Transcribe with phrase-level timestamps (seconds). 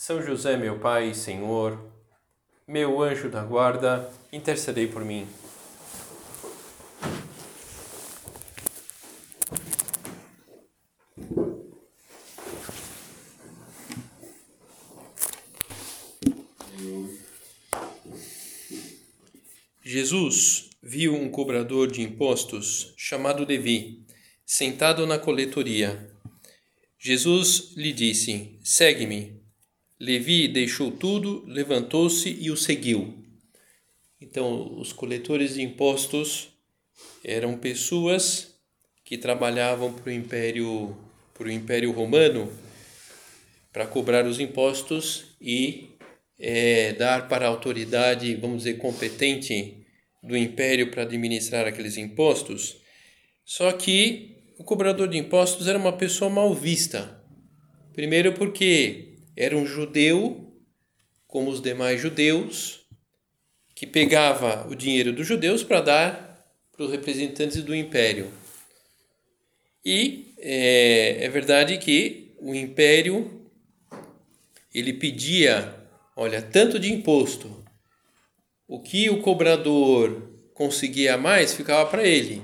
[0.00, 1.78] são José, meu Pai Senhor,
[2.66, 5.26] meu anjo da guarda, intercedei por mim.
[19.82, 24.06] Jesus viu um cobrador de impostos chamado Levi
[24.46, 26.10] sentado na coletoria.
[26.98, 29.39] Jesus lhe disse: Segue-me.
[30.00, 33.22] Levi deixou tudo, levantou-se e o seguiu.
[34.20, 36.48] Então, os coletores de impostos
[37.22, 38.54] eram pessoas
[39.04, 40.96] que trabalhavam para o Império,
[41.34, 42.50] para o Império Romano
[43.72, 45.90] para cobrar os impostos e
[46.38, 49.86] é, dar para a autoridade, vamos dizer, competente
[50.22, 52.78] do Império para administrar aqueles impostos.
[53.44, 57.22] Só que o cobrador de impostos era uma pessoa mal vista.
[57.92, 60.52] Primeiro porque era um judeu,
[61.26, 62.80] como os demais judeus,
[63.74, 66.30] que pegava o dinheiro dos judeus para dar
[66.72, 68.30] para os representantes do império.
[69.84, 73.48] E é, é verdade que o império
[74.72, 75.74] ele pedia,
[76.16, 77.64] olha, tanto de imposto,
[78.68, 82.42] o que o cobrador conseguia mais ficava para ele.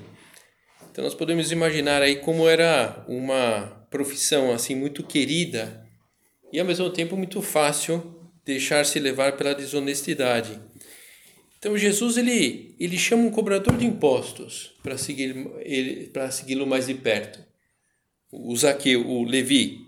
[0.90, 5.85] Então nós podemos imaginar aí como era uma profissão assim muito querida
[6.52, 10.58] e ao mesmo tempo muito fácil deixar-se levar pela desonestidade.
[11.58, 16.86] Então Jesus ele ele chama um cobrador de impostos para seguir ele para segui-lo mais
[16.86, 17.44] de perto.
[18.30, 19.86] O Zaqueu, o Levi.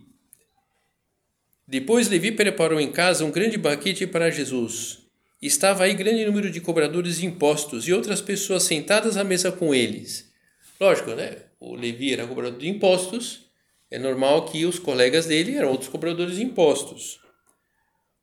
[1.66, 4.98] Depois Levi preparou em casa um grande banquete para Jesus.
[5.40, 9.75] Estava aí grande número de cobradores de impostos e outras pessoas sentadas à mesa com
[9.75, 10.32] eles.
[10.80, 11.36] Lógico, né?
[11.60, 13.47] O Levi era cobrador de impostos
[13.91, 17.19] é normal que os colegas dele eram outros cobradores de impostos.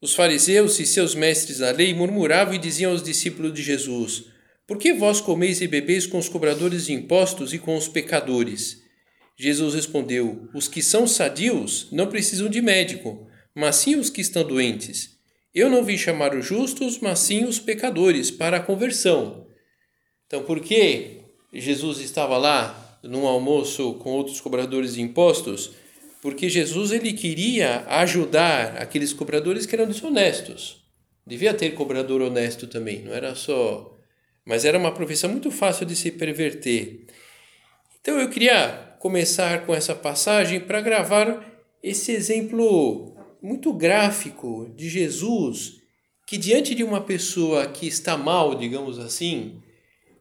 [0.02, 4.26] Os fariseus e seus mestres da lei murmuravam e diziam aos discípulos de Jesus:
[4.68, 8.84] Por que vós comeis e bebeis com os cobradores de impostos e com os pecadores?
[9.38, 14.44] Jesus respondeu: Os que são sadios não precisam de médico, mas sim os que estão
[14.44, 15.16] doentes.
[15.53, 19.47] Eu não vim chamar os justos, mas sim os pecadores para a conversão.
[20.28, 21.22] Então, por que
[21.53, 25.71] Jesus estava lá num almoço com outros cobradores de impostos,
[26.21, 30.83] porque Jesus ele queria ajudar aqueles cobradores que eram desonestos.
[31.25, 33.95] Devia ter cobrador honesto também, não era só,
[34.45, 37.05] mas era uma profissão muito fácil de se perverter.
[38.01, 41.43] Então eu queria começar com essa passagem para gravar
[41.81, 45.81] esse exemplo muito gráfico de Jesus,
[46.25, 49.61] que diante de uma pessoa que está mal, digamos assim,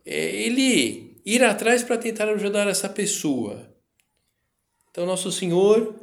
[0.04, 3.72] é, ele ir atrás para tentar ajudar essa pessoa.
[4.90, 5.94] Então nosso Senhor,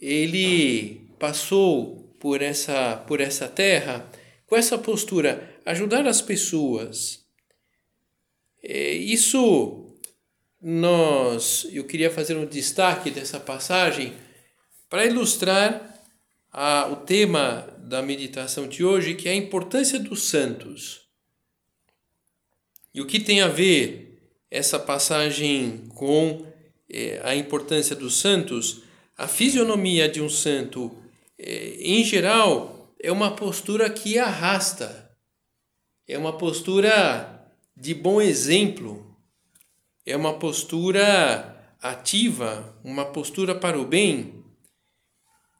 [0.00, 4.10] ele passou por essa por essa terra
[4.50, 7.24] com essa postura, ajudar as pessoas.
[8.60, 9.96] Isso
[10.60, 14.12] nós, eu queria fazer um destaque dessa passagem
[14.90, 15.94] para ilustrar
[16.52, 21.08] a, o tema da meditação de hoje, que é a importância dos santos.
[22.92, 24.09] E o que tem a ver
[24.50, 26.44] essa passagem com
[26.90, 28.82] é, a importância dos santos,
[29.16, 30.96] a fisionomia de um santo,
[31.38, 35.10] é, em geral, é uma postura que arrasta,
[36.08, 39.16] é uma postura de bom exemplo,
[40.04, 44.44] é uma postura ativa, uma postura para o bem.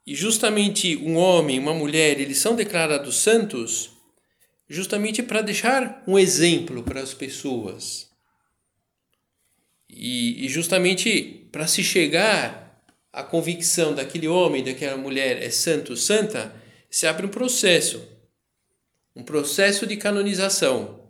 [0.07, 3.91] E justamente um homem, uma mulher, eles são declarados santos
[4.69, 8.10] justamente para deixar um exemplo para as pessoas.
[9.93, 12.81] E, e justamente para se chegar
[13.13, 16.55] à convicção daquele homem, daquela mulher é santo, santa,
[16.89, 18.03] se abre um processo,
[19.15, 21.01] um processo de canonização.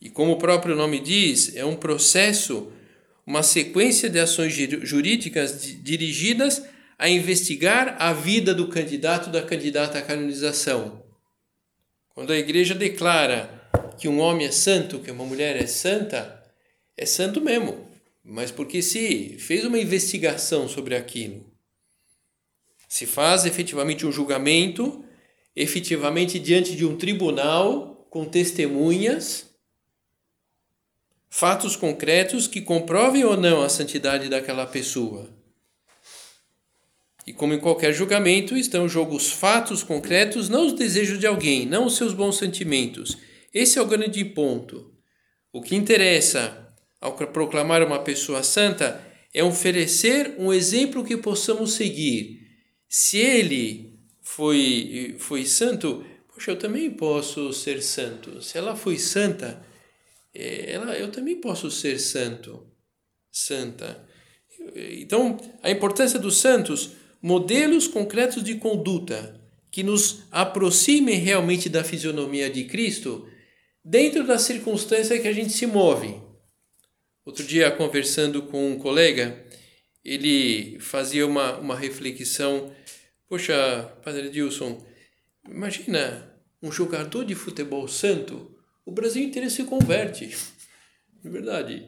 [0.00, 2.72] E como o próprio nome diz, é um processo,
[3.26, 6.62] uma sequência de ações jurídicas dirigidas
[6.98, 11.02] a investigar a vida do candidato da candidata à canonização.
[12.14, 13.68] Quando a igreja declara
[13.98, 16.39] que um homem é santo, que uma mulher é santa,
[17.00, 17.88] é santo mesmo,
[18.22, 21.50] mas porque se fez uma investigação sobre aquilo.
[22.86, 25.02] Se faz efetivamente um julgamento
[25.56, 29.46] efetivamente diante de um tribunal com testemunhas,
[31.30, 35.30] fatos concretos que comprovem ou não a santidade daquela pessoa.
[37.26, 41.26] E como em qualquer julgamento, estão em jogo os fatos concretos, não os desejos de
[41.26, 43.16] alguém, não os seus bons sentimentos.
[43.54, 44.92] Esse é o grande ponto.
[45.50, 46.69] O que interessa
[47.00, 52.40] ao proclamar uma pessoa santa é oferecer um exemplo que possamos seguir.
[52.88, 58.42] Se ele foi, foi santo, poxa, eu também posso ser santo.
[58.42, 59.64] Se ela foi santa,
[60.34, 62.66] é, ela, eu também posso ser santo,
[63.30, 64.06] santa.
[64.74, 66.92] Então, a importância dos santos,
[67.22, 73.26] modelos concretos de conduta que nos aproximem realmente da fisionomia de Cristo,
[73.84, 76.29] dentro da circunstância que a gente se move.
[77.24, 79.44] Outro dia, conversando com um colega,
[80.04, 82.74] ele fazia uma, uma reflexão.
[83.28, 84.84] Poxa, Padre Dilson,
[85.48, 90.34] imagina um jogador de futebol santo, o Brasil inteiro se converte.
[91.24, 91.86] É verdade.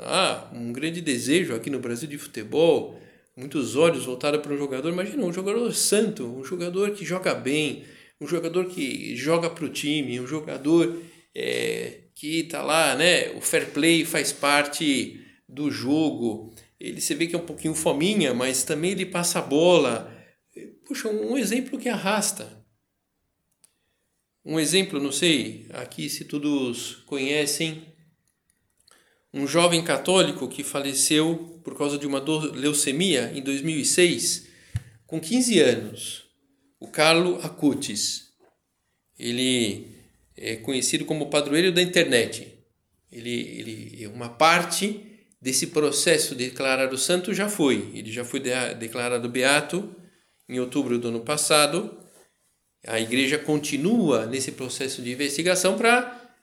[0.00, 3.00] Há um grande desejo aqui no Brasil de futebol,
[3.36, 4.92] muitos olhos voltados para um jogador.
[4.92, 7.84] Imagina um jogador santo, um jogador que joga bem,
[8.20, 11.00] um jogador que joga para o time, um jogador
[11.34, 13.30] é, que está lá, né?
[13.30, 16.54] O fair play faz parte do jogo.
[16.78, 20.16] Ele se vê que é um pouquinho fominha, mas também ele passa a bola.
[20.86, 22.60] Puxa, um exemplo que arrasta.
[24.44, 27.94] Um exemplo, não sei, aqui se todos conhecem,
[29.32, 34.48] um jovem católico que faleceu por causa de uma leucemia em 2006,
[35.06, 36.24] com 15 anos,
[36.80, 38.30] o Carlo Acutis.
[39.18, 39.89] Ele
[40.40, 42.48] é conhecido como padroeiro da internet.
[43.12, 45.04] Ele, ele, uma parte
[45.40, 47.90] desse processo de declarar o santo já foi.
[47.94, 49.94] Ele já foi de, declarado beato
[50.48, 51.98] em outubro do ano passado.
[52.86, 56.34] A igreja continua nesse processo de investigação para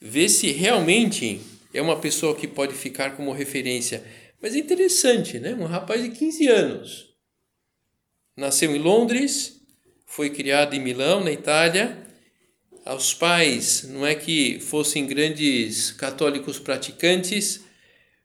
[0.00, 1.40] ver se realmente
[1.72, 4.04] é uma pessoa que pode ficar como referência.
[4.42, 5.54] Mas é interessante, né?
[5.54, 7.14] Um rapaz de 15 anos.
[8.36, 9.60] Nasceu em Londres,
[10.04, 12.03] foi criado em Milão, na Itália,
[12.84, 17.64] aos pais não é que fossem grandes católicos praticantes,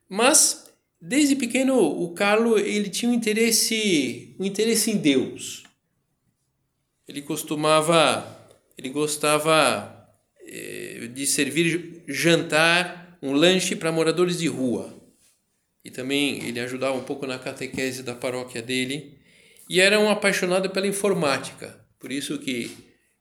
[0.08, 0.70] mas
[1.02, 5.64] desde pequeno o Carlo ele tinha um interesse, um interesse em Deus.
[7.08, 8.48] Ele costumava,
[8.78, 10.08] ele gostava
[10.46, 14.96] eh, de servir jantar, um lanche para moradores de rua.
[15.84, 19.18] E também ele ajudava um pouco na catequese da paróquia dele.
[19.70, 21.80] E era um apaixonado pela informática.
[21.98, 22.70] Por isso que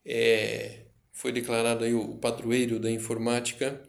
[0.04, 0.87] é,
[1.18, 3.82] foi declarado aí o padroeiro da informática.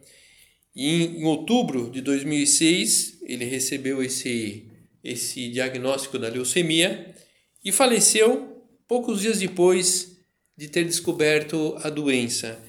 [0.74, 4.68] E em, outubro de 2006, ele recebeu esse,
[5.02, 7.14] esse diagnóstico da leucemia
[7.64, 10.16] e faleceu poucos dias depois
[10.56, 12.60] de ter descoberto a doença.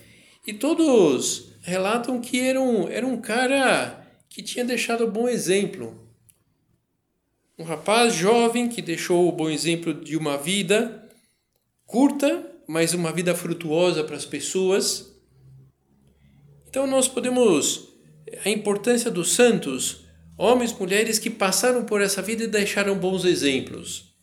[0.45, 6.07] E todos relatam que era um, era um cara que tinha deixado bom exemplo.
[7.57, 11.09] Um rapaz jovem que deixou o bom exemplo de uma vida
[11.87, 15.13] curta, mas uma vida frutuosa para as pessoas.
[16.69, 17.89] Então nós podemos
[18.45, 20.05] a importância dos santos,
[20.37, 24.15] homens, mulheres que passaram por essa vida e deixaram bons exemplos.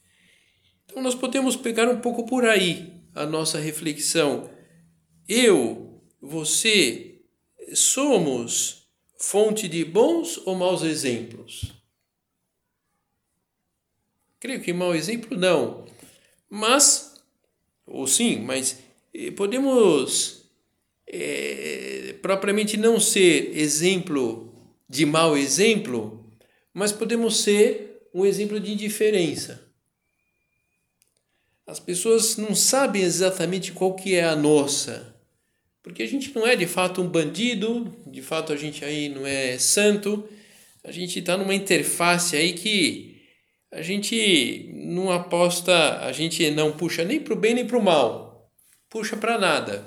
[0.86, 4.48] Então nós podemos pegar um pouco por aí a nossa reflexão.
[5.28, 7.20] Eu, você,
[7.74, 8.88] somos
[9.20, 11.70] fonte de bons ou maus exemplos?
[14.40, 15.86] Creio que mau exemplo não.
[16.48, 17.07] Mas
[17.90, 18.78] ou sim, mas
[19.14, 20.38] eh, podemos
[21.06, 24.54] é, propriamente não ser exemplo
[24.88, 26.24] de mau exemplo,
[26.72, 29.66] mas podemos ser um exemplo de indiferença.
[31.66, 35.14] As pessoas não sabem exatamente qual que é a nossa,
[35.82, 39.26] porque a gente não é de fato um bandido, de fato a gente aí não
[39.26, 40.26] é santo,
[40.82, 43.17] a gente está numa interface aí que
[43.70, 47.82] a gente não aposta, a gente não puxa nem para o bem nem para o
[47.82, 48.50] mal,
[48.88, 49.84] puxa para nada.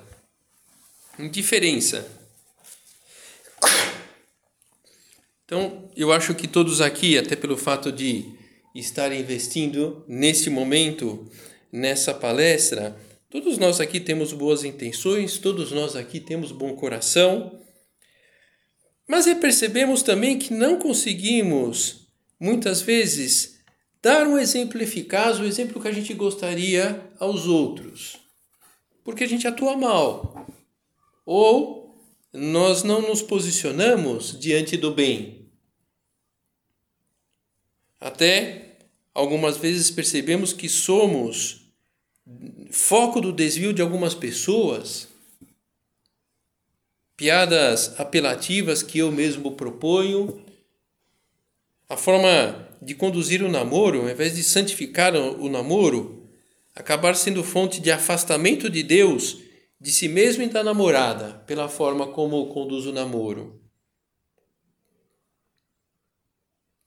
[1.18, 2.08] Indiferença.
[5.46, 8.26] Então, eu acho que todos aqui, até pelo fato de
[8.74, 11.30] estar investindo nesse momento,
[11.72, 12.96] nessa palestra,
[13.30, 17.60] todos nós aqui temos boas intenções, todos nós aqui temos bom coração,
[19.08, 22.08] mas percebemos também que não conseguimos,
[22.40, 23.61] muitas vezes,
[24.02, 28.18] dar um exemplo eficaz, o exemplo que a gente gostaria aos outros.
[29.04, 30.48] Porque a gente atua mal.
[31.26, 32.02] Ou
[32.34, 35.50] nós não nos posicionamos diante do bem.
[38.00, 38.78] Até
[39.14, 41.62] algumas vezes percebemos que somos
[42.72, 45.08] foco do desvio de algumas pessoas,
[47.18, 50.44] piadas apelativas que eu mesmo proponho,
[51.92, 56.26] a forma de conduzir o namoro, ao invés de santificar o namoro,
[56.74, 59.40] acabar sendo fonte de afastamento de Deus,
[59.78, 63.62] de si mesmo e da namorada, pela forma como conduz o namoro.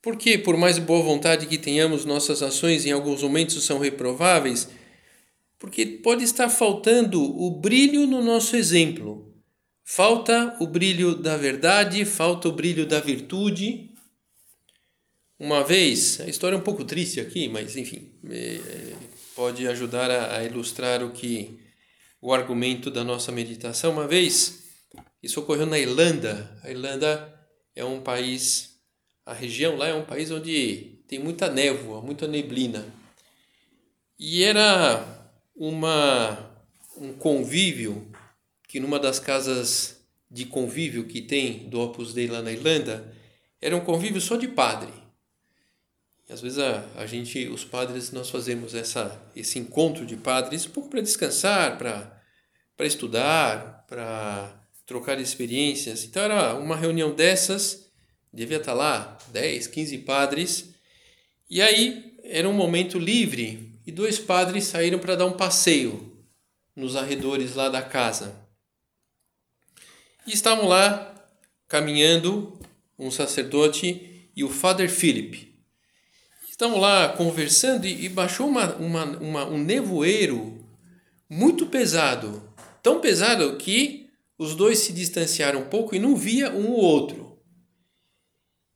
[0.01, 4.71] Porque, por mais boa vontade que tenhamos, nossas ações em alguns momentos são reprováveis,
[5.59, 9.35] porque pode estar faltando o brilho no nosso exemplo.
[9.85, 13.94] Falta o brilho da verdade, falta o brilho da virtude.
[15.45, 18.95] Uma vez, a história é um pouco triste aqui, mas enfim, é,
[19.37, 21.61] pode ajudar a, a ilustrar o que
[22.19, 23.93] o argumento da nossa meditação.
[23.93, 24.65] Uma vez,
[25.23, 26.51] isso ocorreu na Irlanda.
[26.63, 27.31] A Irlanda
[27.77, 28.81] é um país,
[29.27, 32.87] a região lá é um país onde tem muita névoa, muita neblina.
[34.19, 36.57] E era uma
[36.97, 38.11] um convívio
[38.67, 43.15] que numa das casas de convívio que tem do Opus Dei lá na Irlanda,
[43.61, 45.04] era um convívio só de padre.
[46.29, 50.67] E às vezes a, a gente, os padres, nós fazemos essa, esse encontro de padres
[50.67, 56.05] um pouco para descansar, para, estudar, para trocar experiências.
[56.05, 57.91] Então era uma reunião dessas,
[58.33, 60.75] devia estar lá 10, 15 padres,
[61.49, 66.25] e aí era um momento livre e dois padres saíram para dar um passeio
[66.75, 68.35] nos arredores lá da casa.
[70.27, 71.15] E estavam lá
[71.69, 72.59] caminhando
[72.99, 75.54] um sacerdote e o Father Philip.
[76.55, 80.65] Estavam lá conversando e, baixou uma, uma, uma, um nevoeiro
[81.29, 82.49] muito pesado.
[82.81, 84.09] Tão pesado que
[84.39, 87.43] os dois se distanciaram um pouco e não via um o outro.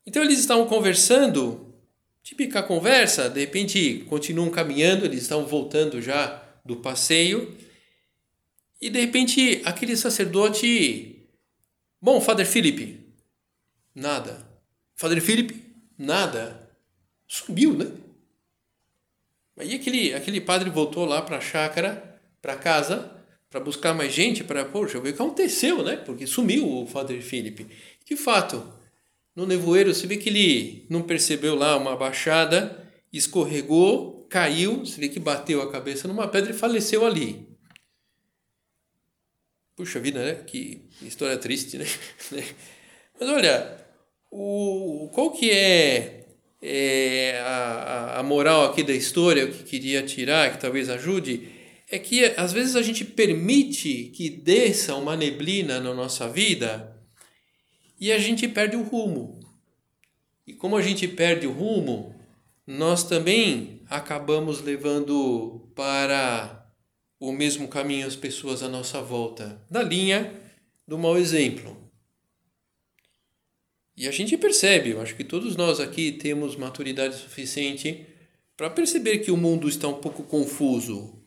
[0.04, 1.72] Então eles estavam conversando
[2.20, 7.56] típica conversa, de repente continuam caminhando, eles estão voltando já do passeio,
[8.80, 11.28] e de repente aquele sacerdote,
[12.02, 13.08] bom, Father Philip,
[13.94, 14.50] nada.
[14.96, 15.54] Father Philip,
[15.96, 16.67] nada.
[17.28, 17.92] Sumiu, né?
[19.58, 23.12] Aí aquele, aquele padre voltou lá para a chácara, para casa,
[23.50, 25.96] para buscar mais gente, para, poxa, o que aconteceu, né?
[25.96, 27.66] Porque sumiu o Father Philip.
[28.04, 28.72] De fato,
[29.34, 35.08] no nevoeiro, você vê que ele não percebeu lá uma baixada, escorregou, caiu, você vê
[35.08, 37.46] que bateu a cabeça numa pedra e faleceu ali.
[39.76, 40.34] Puxa vida, né?
[40.44, 41.84] Que história triste, né?
[43.20, 43.86] Mas olha,
[44.30, 46.27] o, qual que é,
[46.60, 51.48] é a, a moral aqui da história, o que queria tirar, que talvez ajude,
[51.90, 56.96] é que às vezes a gente permite que desça uma neblina na nossa vida
[57.98, 59.40] e a gente perde o rumo.
[60.46, 62.14] E como a gente perde o rumo,
[62.66, 66.66] nós também acabamos levando para
[67.18, 70.32] o mesmo caminho as pessoas à nossa volta, na linha
[70.86, 71.87] do mau exemplo.
[73.98, 78.06] E a gente percebe, eu acho que todos nós aqui temos maturidade suficiente
[78.56, 81.20] para perceber que o mundo está um pouco confuso,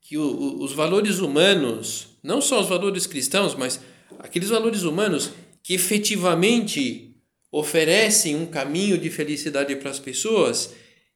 [0.00, 3.80] que o, o, os valores humanos, não só os valores cristãos, mas
[4.18, 5.30] aqueles valores humanos
[5.62, 7.14] que efetivamente
[7.52, 10.74] oferecem um caminho de felicidade para as pessoas,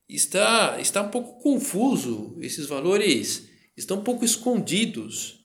[0.08, 2.36] está, está um pouco confuso.
[2.40, 5.40] Esses valores estão um pouco escondidos.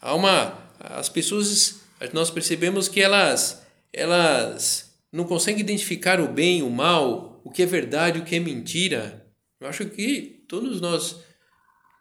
[0.00, 1.80] Há uma, as pessoas,
[2.12, 7.66] nós percebemos que elas, elas não conseguem identificar o bem, o mal, o que é
[7.66, 9.26] verdade, o que é mentira.
[9.60, 11.20] Eu acho que todos nós,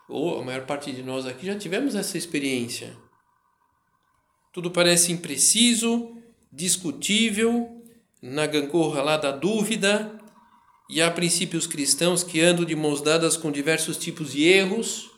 [0.10, 2.96] ou a maior parte de nós aqui, já tivemos essa experiência.
[4.52, 6.18] Tudo parece impreciso,
[6.52, 7.84] discutível,
[8.22, 10.20] na gangorra lá da dúvida,
[10.90, 15.10] e há princípios cristãos que andam de mãos dadas com diversos tipos de erros.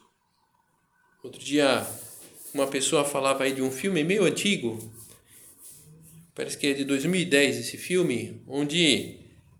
[1.24, 1.86] Outro dia,
[2.58, 4.80] uma pessoa falava aí de um filme meio antigo,
[6.34, 9.20] parece que é de 2010 esse filme, onde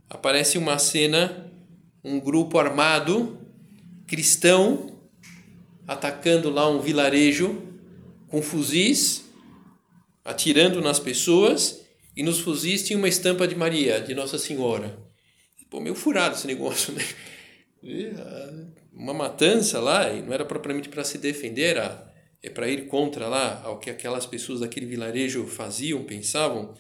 [0.10, 1.52] aparece uma cena,
[2.04, 3.38] um grupo armado
[4.08, 5.00] cristão
[5.88, 7.62] atacando lá um vilarejo
[8.28, 9.26] com fuzis
[10.26, 11.86] atirando nas pessoas
[12.16, 14.98] e nos fuzis tinha uma estampa de Maria, de Nossa Senhora.
[15.70, 17.04] Pô, meio furado esse negócio, né?
[18.92, 22.07] Uma matança lá, e não era propriamente para se defender, era,
[22.42, 26.74] é para ir contra lá ao que aquelas pessoas daquele vilarejo faziam, pensavam.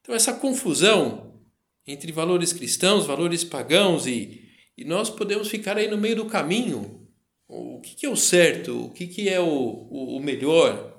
[0.00, 1.40] Então, essa confusão
[1.86, 7.06] entre valores cristãos, valores pagãos, e, e nós podemos ficar aí no meio do caminho.
[7.48, 8.86] O que, que é o certo?
[8.86, 10.92] O que, que é o, o, o melhor?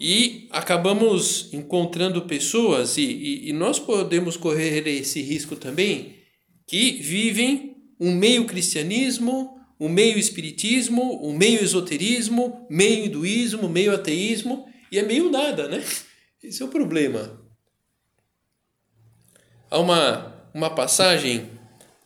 [0.00, 6.16] e acabamos encontrando pessoas, e, e, e, nós podemos correr esse risco também,
[6.66, 14.68] que vivem um meio cristianismo, um meio espiritismo, um meio esoterismo, meio hinduísmo, meio ateísmo,
[14.92, 15.82] e é meio nada, né?
[16.42, 17.40] Esse é o problema.
[19.70, 21.48] Há uma, uma passagem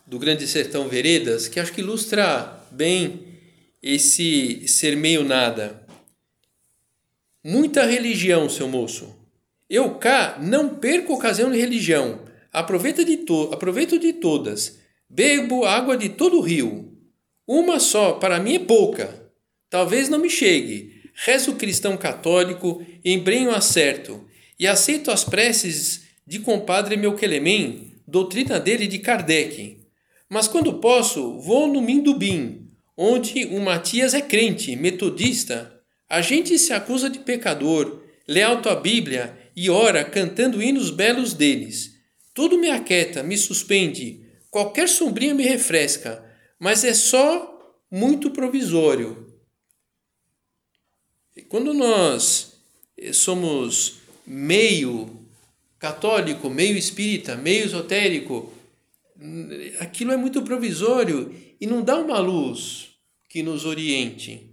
[0.06, 3.38] do Grande Sertão Veredas que acho que ilustra bem
[3.82, 5.84] esse ser meio nada.
[7.42, 9.16] Muita religião, seu moço.
[9.68, 12.20] Eu cá não perco ocasião de religião.
[12.52, 14.78] Aproveita de to aproveito de todas.
[15.08, 16.93] Bebo água de todo o rio.
[17.46, 19.30] Uma só, para mim é pouca.
[19.68, 21.02] Talvez não me chegue.
[21.14, 24.26] Rezo cristão católico, embrenho acerto,
[24.58, 29.78] e aceito as preces de compadre Melquelemem, doutrina dele de Kardec.
[30.28, 35.80] Mas quando posso, vou no Mindubim, onde o Matias é crente, metodista.
[36.08, 41.34] A gente se acusa de pecador, lê alto a Bíblia e ora cantando hinos belos
[41.34, 41.92] deles.
[42.32, 44.20] Tudo me aquieta, me suspende,
[44.50, 46.24] qualquer sombrinha me refresca,
[46.58, 49.32] mas é só muito provisório.
[51.48, 52.54] Quando nós
[52.96, 55.24] eh, somos meio
[55.78, 58.52] católico, meio espírita, meio esotérico,
[59.80, 62.90] aquilo é muito provisório e não dá uma luz
[63.28, 64.50] que nos oriente.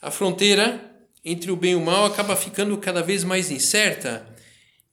[0.00, 0.84] A fronteira
[1.24, 4.26] entre o bem e o mal acaba ficando cada vez mais incerta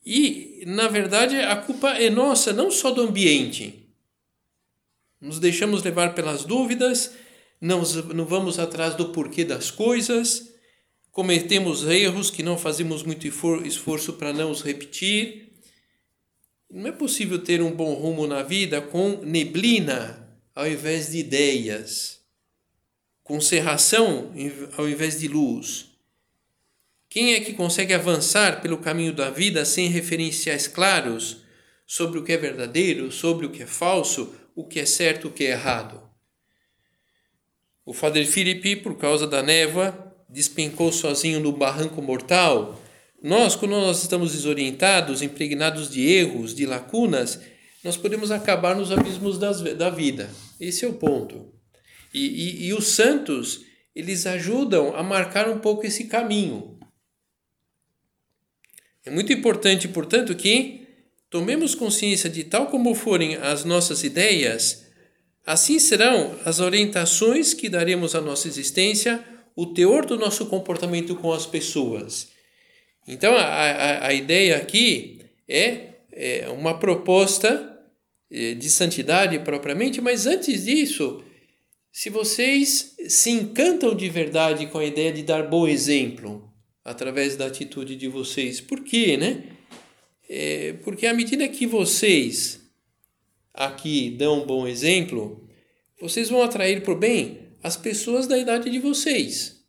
[0.05, 3.84] e, na verdade, a culpa é nossa, não só do ambiente.
[5.19, 7.11] Nos deixamos levar pelas dúvidas,
[7.59, 7.81] não,
[8.13, 10.53] não vamos atrás do porquê das coisas,
[11.11, 15.53] cometemos erros que não fazemos muito esforço para não os repetir.
[16.69, 22.19] Não é possível ter um bom rumo na vida com neblina ao invés de ideias,
[23.23, 24.33] com cerração
[24.77, 25.91] ao invés de luz.
[27.09, 31.44] Quem é que consegue avançar pelo caminho da vida sem referenciais claros
[31.85, 35.31] sobre o que é verdadeiro, sobre o que é falso, o que é certo, o
[35.31, 36.01] que é errado.
[37.85, 42.81] O Padre Filipe, por causa da névoa, despencou sozinho no barranco mortal.
[43.21, 47.39] Nós, quando nós estamos desorientados, impregnados de erros, de lacunas,
[47.83, 50.29] nós podemos acabar nos abismos das, da vida.
[50.59, 51.53] Esse é o ponto.
[52.11, 53.61] E, e, e os santos,
[53.95, 56.79] eles ajudam a marcar um pouco esse caminho.
[59.05, 60.84] É muito importante, portanto, que
[61.35, 64.85] tomemos consciência de tal como forem as nossas ideias,
[65.45, 69.21] assim serão as orientações que daremos à nossa existência,
[69.53, 72.29] o teor do nosso comportamento com as pessoas.
[73.05, 77.81] Então, a, a, a ideia aqui é, é uma proposta
[78.31, 81.21] é, de santidade propriamente, mas antes disso,
[81.91, 86.49] se vocês se encantam de verdade com a ideia de dar bom exemplo
[86.85, 89.54] através da atitude de vocês, por quê, né?
[90.29, 92.61] É, porque à medida que vocês
[93.53, 95.47] aqui dão um bom exemplo,
[95.99, 99.63] vocês vão atrair para o bem as pessoas da idade de vocês.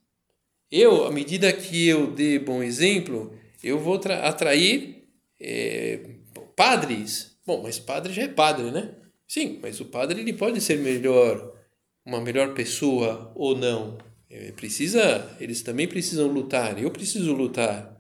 [0.71, 5.05] Eu, à medida que eu dê bom exemplo, eu vou atrair
[5.41, 6.01] é,
[6.57, 7.39] padres.
[7.47, 8.91] Bom, mas padre já é padre, né?
[9.29, 11.55] Sim, mas o padre ele pode ser melhor,
[12.05, 13.99] uma melhor pessoa ou não.
[14.29, 16.83] Ele precisa, eles também precisam lutar.
[16.83, 17.97] Eu preciso lutar.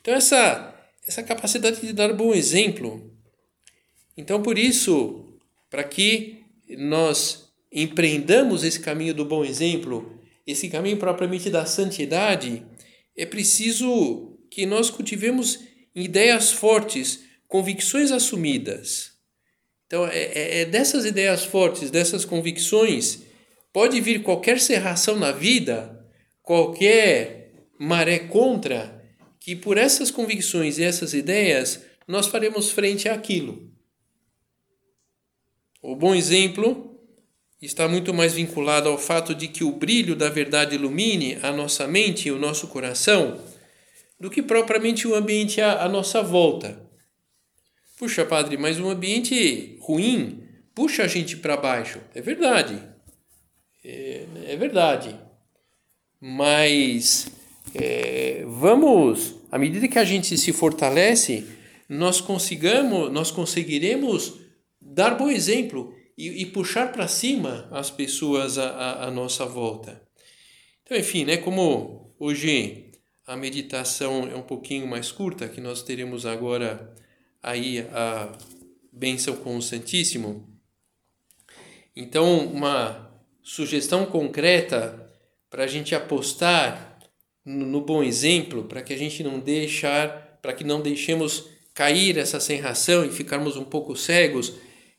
[0.00, 0.74] Então essa
[1.08, 3.10] essa capacidade de dar bom exemplo.
[4.14, 5.38] Então, por isso,
[5.70, 6.44] para que
[6.76, 12.62] nós empreendamos esse caminho do bom exemplo, esse caminho propriamente da santidade,
[13.16, 15.60] é preciso que nós cultivemos
[15.94, 19.12] ideias fortes, convicções assumidas.
[19.86, 23.22] Então, é, é, é dessas ideias fortes, dessas convicções,
[23.72, 26.06] pode vir qualquer serração na vida,
[26.42, 28.97] qualquer maré contra,
[29.48, 33.72] que por essas convicções e essas ideias nós faremos frente àquilo.
[35.80, 37.00] O bom exemplo
[37.58, 41.88] está muito mais vinculado ao fato de que o brilho da verdade ilumine a nossa
[41.88, 43.42] mente e o nosso coração
[44.20, 46.86] do que propriamente o ambiente à, nossa volta.
[47.96, 52.02] Puxa, padre, mas um ambiente ruim puxa a gente para baixo.
[52.14, 52.78] É verdade.
[53.82, 55.18] É, é verdade.
[56.20, 57.28] Mas
[57.74, 61.46] é, vamos à medida que a gente se fortalece,
[61.88, 64.34] nós consigamos, nós conseguiremos
[64.80, 70.02] dar bom exemplo e, e puxar para cima as pessoas à, à, nossa volta.
[70.82, 72.92] Então, enfim, né, como hoje
[73.26, 76.94] a meditação é um pouquinho mais curta, que nós teremos agora
[77.42, 78.32] aí a
[78.92, 80.48] bênção com o Santíssimo.
[81.94, 83.10] Então, uma
[83.42, 85.10] sugestão concreta
[85.50, 86.87] para a gente apostar
[87.48, 92.38] no bom exemplo, para que a gente não deixar, para que não deixemos cair essa
[92.38, 94.54] sensação e ficarmos um pouco cegos,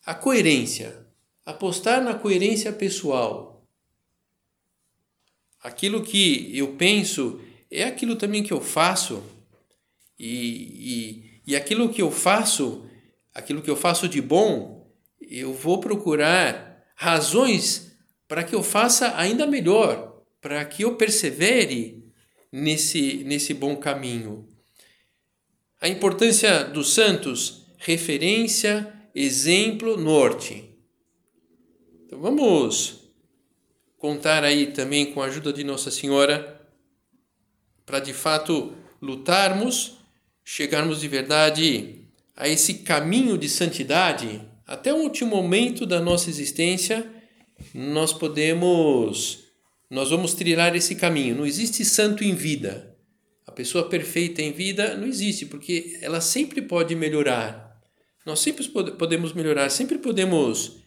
[0.05, 1.07] a coerência.
[1.45, 3.67] apostar na coerência pessoal.
[5.61, 9.23] Aquilo que eu penso é aquilo também que eu faço.
[10.17, 12.85] E, e, e aquilo que eu faço,
[13.33, 19.47] aquilo que eu faço de bom, eu vou procurar razões para que eu faça ainda
[19.47, 22.08] melhor, para que eu persevere
[22.51, 24.47] nesse, nesse bom caminho.
[25.81, 30.69] A importância dos santos, referência, exemplo, norte.
[32.05, 33.11] Então vamos
[33.97, 36.59] contar aí também com a ajuda de Nossa Senhora
[37.85, 39.97] para de fato lutarmos,
[40.43, 47.11] chegarmos de verdade a esse caminho de santidade até o último momento da nossa existência,
[47.73, 49.48] nós podemos
[49.89, 51.35] nós vamos trilhar esse caminho.
[51.35, 52.95] Não existe santo em vida.
[53.47, 57.81] A pessoa perfeita em vida não existe, porque ela sempre pode melhorar.
[58.25, 60.83] Nós sempre podemos melhorar, sempre podemos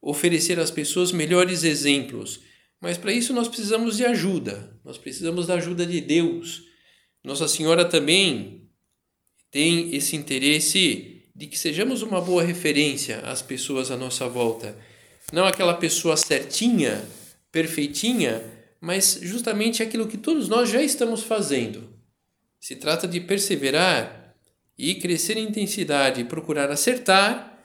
[0.00, 2.40] oferecer às pessoas melhores exemplos.
[2.80, 4.78] Mas para isso nós precisamos de ajuda.
[4.84, 6.64] Nós precisamos da ajuda de Deus.
[7.24, 8.68] Nossa Senhora também
[9.50, 14.76] tem esse interesse de que sejamos uma boa referência às pessoas à nossa volta.
[15.32, 17.02] Não aquela pessoa certinha,
[17.52, 18.42] perfeitinha,
[18.80, 21.92] mas justamente aquilo que todos nós já estamos fazendo.
[22.58, 24.34] Se trata de perseverar
[24.76, 27.64] e crescer em intensidade, procurar acertar.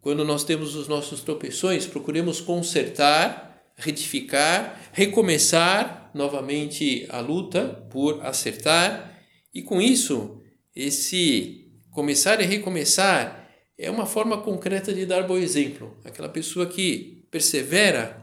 [0.00, 9.20] Quando nós temos os nossos tropeções, procuremos consertar, retificar, recomeçar novamente a luta por acertar.
[9.54, 10.40] E com isso,
[10.74, 13.48] esse começar e recomeçar
[13.78, 15.96] é uma forma concreta de dar bom exemplo.
[16.04, 18.21] Aquela pessoa que persevera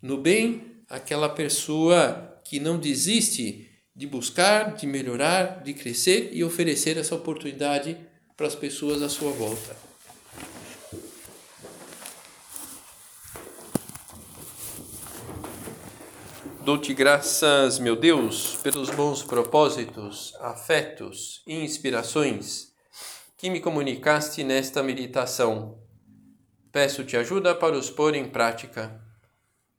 [0.00, 6.96] no bem, aquela pessoa que não desiste de buscar, de melhorar, de crescer e oferecer
[6.96, 7.96] essa oportunidade
[8.36, 9.76] para as pessoas à sua volta.
[16.64, 22.68] Dou-te graças, meu Deus, pelos bons propósitos, afetos e inspirações
[23.36, 25.78] que me comunicaste nesta meditação.
[26.70, 29.07] Peço-te ajuda para os pôr em prática